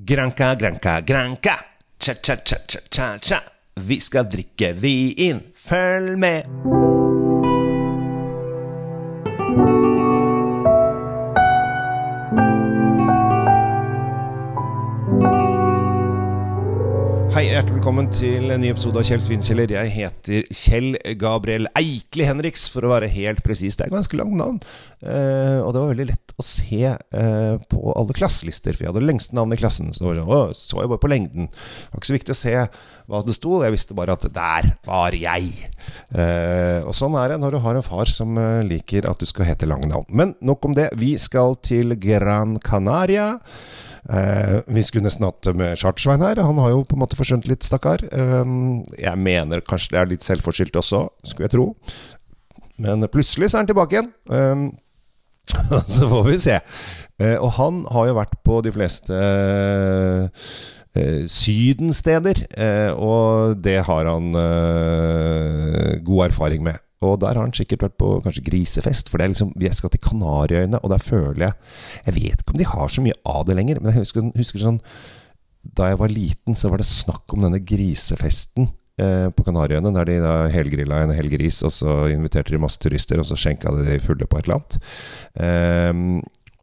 [0.00, 1.58] Granca, granca, granca.
[1.98, 3.40] Cha-cha-cha-cha-cha.
[3.74, 5.40] Vi skal drikke vin.
[5.56, 6.87] Følg med.
[17.38, 19.70] Hei, hjertelig velkommen til en ny episode av Kjell Svinkjeller.
[19.70, 23.76] Jeg heter Kjell Gabriel Eikli Henriks, for å være helt presis.
[23.78, 24.58] Det er et ganske langt navn.
[25.06, 29.04] Eh, og det var veldig lett å se eh, på alle klasselister, for jeg hadde
[29.04, 29.94] det lengste navnet i klassen.
[29.94, 31.46] Så, å, så jeg bare på lengden.
[31.54, 34.72] Det var ikke så viktig å se hva det sto, jeg visste bare at der
[34.90, 35.54] var jeg.
[36.10, 39.30] Eh, og sånn er det når du har en far som eh, liker at du
[39.30, 40.10] skal hete lange navn.
[40.10, 40.90] Men nok om det.
[40.98, 43.36] Vi skal til Gran Canaria.
[44.08, 46.40] Eh, vi skulle nesten hatt med Chartersvein her.
[46.40, 48.04] Han har jo på en måte forsvunnet litt, stakkar.
[48.08, 48.52] Eh,
[48.96, 51.66] jeg mener kanskje det er litt selvforskyldt også, skulle jeg tro.
[52.78, 54.12] Men plutselig så er han tilbake igjen.
[54.32, 56.58] Eh, så får vi se.
[57.20, 59.20] Eh, og han har jo vært på de fleste
[61.30, 64.32] sydensteder, eh, og det har han
[66.04, 66.78] god erfaring med.
[67.04, 69.92] Og der har han sikkert vært på kanskje grisefest, for det er liksom Jeg skal
[69.94, 71.52] til Kanariøyene, og der føler jeg
[72.08, 74.64] Jeg vet ikke om de har så mye av det lenger, men jeg husker, husker
[74.64, 74.80] sånn
[75.62, 80.10] Da jeg var liten, så var det snakk om denne grisefesten eh, på Kanariøyene, der
[80.10, 83.74] de da helgrilla en hel gris, og så inviterte de masse turister, og så skjenka
[83.78, 84.78] de fulle på et eller annet.
[85.44, 85.92] Eh,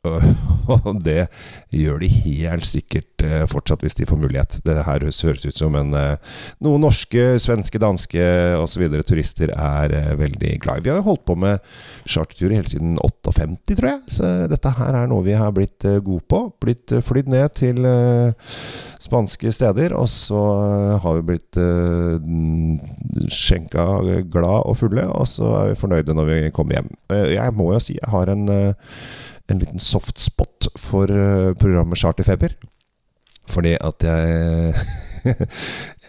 [0.75, 1.28] og det
[1.75, 4.59] gjør de helt sikkert eh, fortsatt hvis de får mulighet.
[4.66, 8.25] Det her høres ut som en eh, Noen norske, svenske, danske
[8.62, 8.86] osv.
[9.08, 10.86] turister er eh, veldig glad i.
[10.86, 11.59] Vi har jo holdt på med
[12.03, 14.02] charterturer helt siden 58, tror jeg.
[14.17, 16.42] Så dette her er noe vi har blitt gode på.
[16.64, 17.86] Blitt flydd ned til
[19.03, 20.42] spanske steder, og så
[21.03, 21.59] har vi blitt
[23.31, 23.86] skjenka
[24.34, 26.92] glad og fulle, og så er vi fornøyde når vi kommer hjem.
[27.36, 28.47] Jeg må jo si jeg har en
[29.48, 32.56] en liten soft spot for uh, programmet Charterfeber.
[33.50, 34.74] Fordi at jeg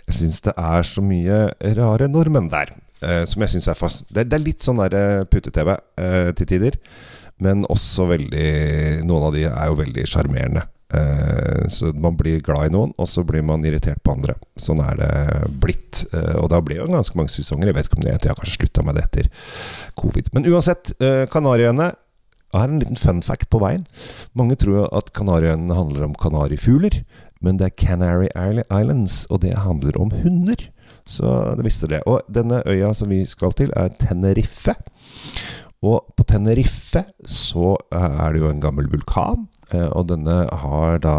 [0.07, 1.39] Jeg syns det er så mye
[1.77, 2.71] rare nordmenn der.
[3.03, 5.75] Uh, som jeg syns er fast det, det, er litt sånn der uh, pute-TV
[6.39, 6.79] til tider.
[7.43, 8.49] Men også veldig
[9.05, 10.63] Noen av de er jo veldig sjarmerende.
[11.69, 14.37] så man blir glad i noen, og så blir man irritert på andre.
[14.57, 15.11] Sånn er det
[15.61, 16.07] blitt.
[16.39, 17.69] og da har blitt jo ganske mange sesonger.
[17.69, 19.29] Jeg vet ikke om det er etter jeg har kanskje slutta med det etter
[20.01, 20.31] covid.
[20.33, 20.95] Men uansett,
[21.35, 21.91] Kanariøyene
[22.53, 23.85] og her er en liten fun fact på veien.
[24.39, 27.03] Mange tror at Kanariøyene handler om kanarifugler,
[27.45, 30.69] men det er Canary Islands, og det handler om hunder.
[31.07, 31.27] Så
[31.59, 32.07] det visste dere.
[32.07, 34.75] Og denne øya som vi skal til, er Tenerife.
[35.87, 41.19] Og på Tenerife så er det jo en gammel vulkan, eh, og denne har da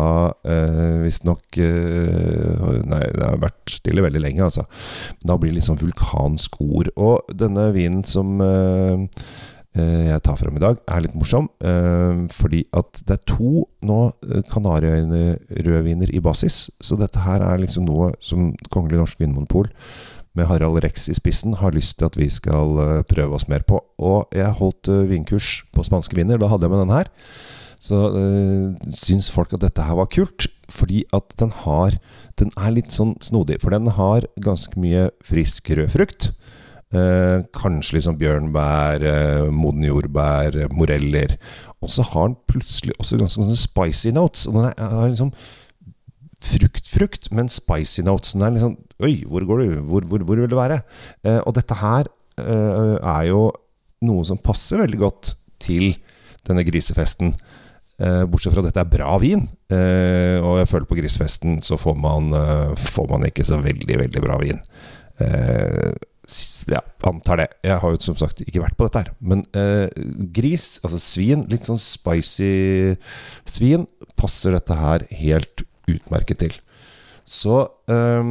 [0.50, 4.66] eh, visstnok eh, Nei, det har vært stille veldig lenge, altså.
[5.22, 6.90] Da blir det litt sånn vulkansk ord.
[6.98, 11.50] Og denne vinen som eh, Eh, jeg tar frem i dag, er litt morsom.
[11.62, 16.68] Eh, fordi at det er to nå eh, Kanariøyene-rødviner i basis.
[16.82, 19.70] Så dette her er liksom noe som Kongelig Norsk Vinmonopol
[20.38, 22.76] med Harald Rex i spissen har lyst til at vi skal
[23.10, 23.80] prøve oss mer på.
[23.98, 26.38] Og jeg holdt vinkurs på spanske viner.
[26.38, 27.10] Da hadde jeg med den her.
[27.80, 32.00] Så øh, syns folk at dette her var kult, fordi at den har
[32.38, 33.56] Den er litt sånn snodig.
[33.64, 36.28] For den har ganske mye frisk rød frukt.
[36.88, 41.38] Eh, kanskje liksom bjørnbær, eh, moden jordbær, eh, moreller.
[41.82, 44.48] Og så har den plutselig også ganske sånne spicy notes.
[44.48, 45.34] Og den er, liksom
[46.40, 48.34] frukt-frukt, men spicy notes.
[48.34, 49.82] Den er liksom Oi, hvor går du?
[49.82, 50.82] Hvor, hvor, hvor vil du være?
[51.24, 52.08] Eh, og dette her
[52.40, 53.52] eh, er jo
[54.02, 55.94] noe som passer veldig godt til
[56.48, 57.36] denne grisefesten.
[58.00, 59.48] Eh, bortsett fra at dette er bra vin.
[59.70, 62.32] og jeg føler på grisefesten så får man,
[62.74, 64.62] får man ikke så veldig, veldig bra vin.
[65.20, 65.94] Eh,
[66.68, 67.48] ja, antar det.
[67.64, 69.12] Jeg har jo som sagt ikke vært på dette her.
[69.20, 69.88] Men eh,
[70.36, 72.96] gris, altså svin, litt sånn spicy
[73.48, 73.88] svin,
[74.20, 75.56] passer dette her helt
[75.88, 76.54] utmerket til.
[77.28, 77.56] Så
[77.92, 78.24] eh,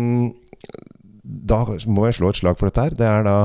[1.23, 2.93] da må jeg slå et slag for dette her.
[2.97, 3.39] Det er da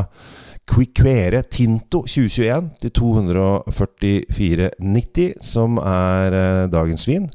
[0.71, 7.25] Quiquere Tinto 2021 til 244,90, som er eh, dagens vin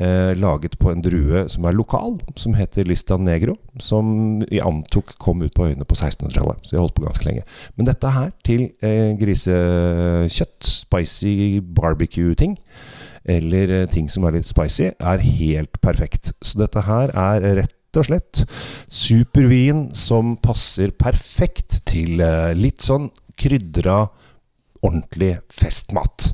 [0.00, 3.56] eh, laget på en drue som er lokal, som heter Lista Negro.
[3.82, 6.62] Som vi antok kom ut på øyene på 1600-tallet.
[6.62, 7.46] Så de holdt på ganske lenge.
[7.76, 12.58] Men dette her til eh, grisekjøtt, spicy barbecue-ting,
[13.24, 16.34] eller eh, ting som er litt spicy, er helt perfekt.
[16.42, 18.42] Så dette her er rett og slett
[18.90, 24.04] supervin som passer perfekt til eh, litt sånn krydra,
[24.84, 26.32] ordentlig festmat.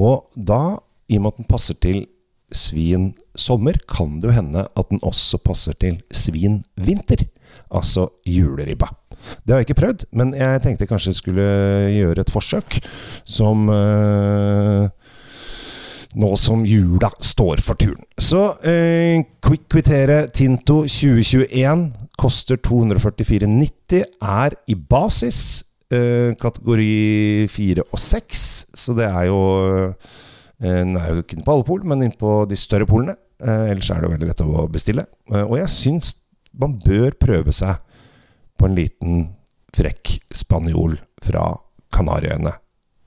[0.00, 0.78] Og da,
[1.10, 2.04] i og med at den passer til
[2.54, 7.26] svin sommer, kan det jo hende at den også passer til svin vinter.
[7.70, 8.90] Altså juleribba.
[9.42, 11.46] Det har jeg ikke prøvd, men jeg tenkte kanskje jeg skulle
[11.90, 12.78] gjøre et forsøk
[13.26, 14.86] som uh,
[16.16, 18.04] nå som jula står for turen.
[18.16, 25.40] Så eh, Quick Quittere Tinto 2021 koster 244,90, er i basis
[25.92, 29.42] eh, kategori 4 og 6, så det er jo
[30.62, 33.16] Den er jo ikke på alle pol, men inne på de større polene.
[33.42, 35.04] Eh, ellers er det jo veldig lett å bestille.
[35.32, 36.14] Eh, og jeg syns
[36.56, 37.82] man bør prøve seg
[38.56, 39.18] på en liten
[39.76, 41.50] frekk spanjol fra
[41.92, 42.54] Kanariøyene.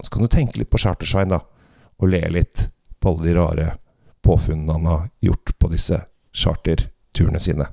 [0.04, 1.42] Så kan du tenke litt på Chartersvein, da,
[2.00, 2.69] og le litt
[3.01, 3.68] på alle de rare
[4.25, 5.98] påfunnene han har gjort på disse
[6.36, 7.66] charterturene sine.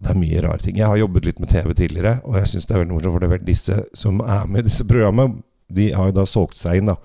[0.00, 0.78] Det er mye rare ting.
[0.80, 3.20] Jeg har jobbet litt med TV tidligere, og jeg syns det er veldig morsomt, for
[3.20, 6.56] det er vel disse som er med i disse programmene, de har jo da solgt
[6.58, 6.96] seg inn, da.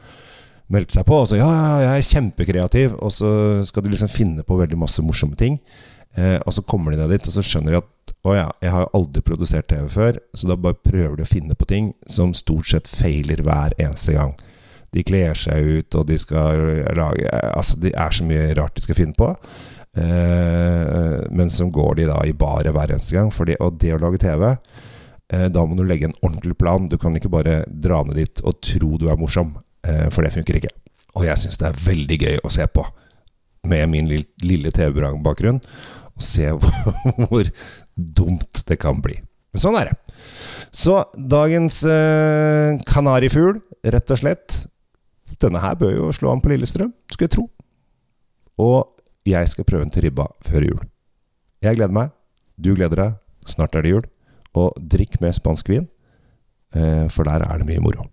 [0.73, 3.29] Meldt seg på, og så ja, ja, jeg er kjempekreativ, og så
[3.67, 5.59] skal de liksom finne på veldig masse morsomme ting.
[6.17, 8.73] Eh, og så kommer de ned dit, og så skjønner de at å ja, jeg
[8.73, 11.91] har jo aldri produsert TV før, så da bare prøver de å finne på ting
[12.09, 14.33] som stort sett feiler hver eneste gang.
[14.95, 16.61] De kler seg ut, og de skal
[16.95, 19.27] lage Altså, det er så mye rart de skal finne på.
[19.95, 23.31] Eh, men så går de da i baret hver eneste gang.
[23.33, 24.47] Fordi, og det å lage TV,
[25.33, 26.87] eh, da må du legge en ordentlig plan.
[26.87, 29.74] Du kan ikke bare dra ned dit og tro du er morsom, eh,
[30.13, 30.73] for det funker ikke.
[31.15, 32.83] Og jeg syns det er veldig gøy å se på,
[33.69, 35.61] med min lille TV-bakgrunn,
[36.15, 36.51] og se
[37.29, 37.49] hvor
[37.95, 39.17] dumt det kan bli.
[39.55, 39.95] Men sånn er det.
[40.75, 44.63] Så dagens eh, kanarifugl, rett og slett
[45.41, 47.43] Denne her bør jo slå an på Lillestrøm, skulle jeg tro.
[48.61, 50.83] Og jeg skal prøve den til ribba før jul.
[51.65, 52.13] Jeg gleder meg.
[52.55, 53.17] Du gleder deg.
[53.49, 54.05] Snart er det jul.
[54.55, 55.89] Og drikk med spansk vin,
[56.71, 58.07] eh, for der er det mye moro.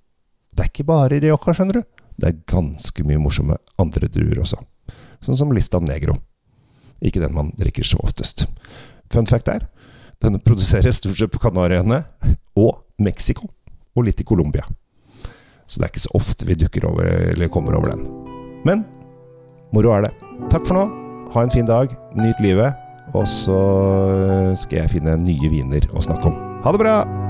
[0.53, 1.83] Det er ikke bare Rioja, skjønner du.
[2.21, 4.61] Det er ganske mye morsomme andre druer også.
[5.23, 6.19] Sånn som Lista Negro.
[7.03, 8.47] Ikke den man drikker så oftest.
[9.13, 9.67] Fun fact er
[10.23, 12.03] denne produseres stort sett på Kanariøyene
[12.61, 13.49] og Mexico,
[13.97, 14.63] og litt i Colombia.
[15.67, 18.05] Så det er ikke så ofte vi dukker over, eller kommer over den.
[18.69, 18.85] Men
[19.75, 20.13] moro er det.
[20.53, 20.87] Takk for nå.
[21.33, 21.91] Ha en fin dag.
[22.19, 22.77] Nyt livet.
[23.17, 23.59] Og så
[24.61, 26.39] skal jeg finne nye viner å snakke om.
[26.63, 27.22] Ha det bra!